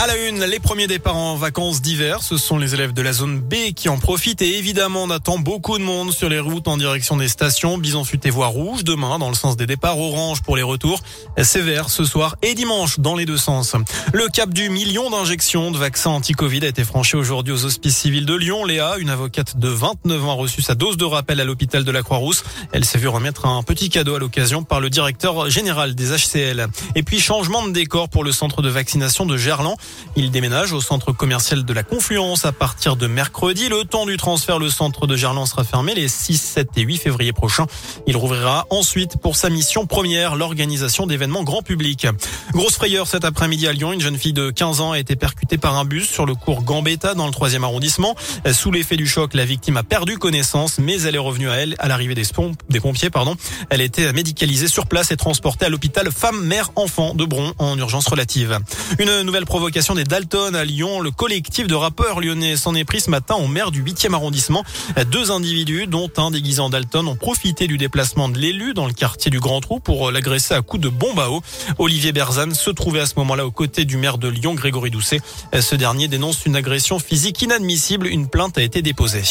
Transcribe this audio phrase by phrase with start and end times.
[0.00, 3.12] À la une, les premiers départs en vacances d'hiver, ce sont les élèves de la
[3.12, 6.68] zone B qui en profitent et évidemment on attend beaucoup de monde sur les routes
[6.68, 7.78] en direction des stations.
[7.78, 11.00] Bison futé voie rouge demain dans le sens des départs, orange pour les retours,
[11.42, 13.74] sévère ce soir et dimanche dans les deux sens.
[14.12, 18.24] Le cap du million d'injections de vaccins anti-Covid a été franchi aujourd'hui aux hospices civils
[18.24, 18.64] de Lyon.
[18.64, 21.90] Léa, une avocate de 29 ans, a reçu sa dose de rappel à l'hôpital de
[21.90, 22.44] la Croix-Rousse.
[22.70, 26.68] Elle s'est vue remettre un petit cadeau à l'occasion par le directeur général des HCL.
[26.94, 29.76] Et puis changement de décor pour le centre de vaccination de Gerland.
[30.16, 33.68] Il déménage au centre commercial de la Confluence à partir de mercredi.
[33.68, 36.98] Le temps du transfert, le centre de Gerland sera fermé les 6, 7 et 8
[36.98, 37.66] février prochains.
[38.06, 42.06] Il rouvrira ensuite pour sa mission première, l'organisation d'événements grand public.
[42.52, 43.92] Grosse frayeur cet après-midi à Lyon.
[43.92, 46.62] Une jeune fille de 15 ans a été percutée par un bus sur le cours
[46.62, 48.16] Gambetta dans le 3 arrondissement.
[48.52, 51.76] Sous l'effet du choc, la victime a perdu connaissance, mais elle est revenue à elle
[51.78, 53.10] à l'arrivée des, pompiers.
[53.10, 53.36] Pardon.
[53.70, 57.78] Elle était médicalisée sur place et transportée à l'hôpital femme, mère, enfant de Bron en
[57.78, 58.58] urgence relative.
[58.98, 61.00] Une nouvelle provocation des Dalton à Lyon.
[61.00, 64.64] Le collectif de rappeurs lyonnais s'en est pris ce matin au maire du 8e arrondissement.
[65.12, 68.92] Deux individus, dont un déguisé en Dalton, ont profité du déplacement de l'élu dans le
[68.92, 71.42] quartier du Grand Trou pour l'agresser à coups de bombe à eau.
[71.78, 75.20] Olivier Berzane se trouvait à ce moment-là aux côtés du maire de Lyon, Grégory Doucet.
[75.58, 78.08] Ce dernier dénonce une agression physique inadmissible.
[78.08, 79.22] Une plainte a été déposée.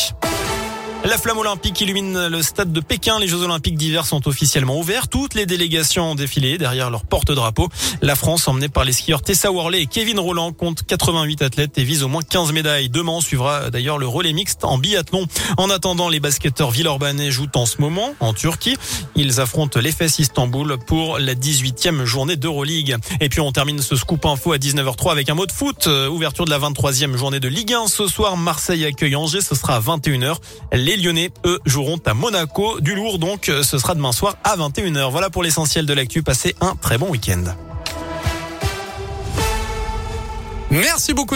[1.05, 3.17] La flamme olympique illumine le stade de Pékin.
[3.19, 5.07] Les Jeux olympiques d'hiver sont officiellement ouverts.
[5.07, 7.69] Toutes les délégations ont défilé derrière leur porte-drapeau.
[8.01, 11.83] La France, emmenée par les skieurs Tessa Worley et Kevin Roland, compte 88 athlètes et
[11.85, 12.89] vise au moins 15 médailles.
[12.89, 15.27] Demain, suivra d'ailleurs le relais mixte en biathlon.
[15.57, 18.75] En attendant, les basketteurs Villeurbanais jouent en ce moment en Turquie.
[19.15, 22.97] Ils affrontent l'EFS Istanbul pour la 18e journée d'Euroleague.
[23.21, 25.87] Et puis on termine ce scoop info à 19h03 avec un mot de foot.
[25.87, 28.35] Ouverture de la 23e journée de Ligue 1 ce soir.
[28.35, 29.41] Marseille accueille Angers.
[29.41, 30.35] Ce sera à 21h.
[30.87, 32.79] Les Lyonnais, eux, joueront à Monaco.
[32.79, 35.11] Du lourd, donc, ce sera demain soir à 21h.
[35.11, 36.23] Voilà pour l'essentiel de l'actu.
[36.23, 37.43] Passez un très bon week-end.
[40.71, 41.25] Merci beaucoup.